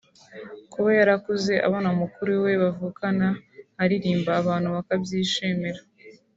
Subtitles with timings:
[0.71, 3.27] Kuba yarakuze abona mukuru we bavukana
[3.81, 5.79] aririmba abantu bakabyishimira